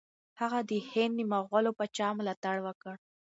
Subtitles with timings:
[0.39, 2.95] هغه د هند د مغول پاچا ملاتړ وکړ.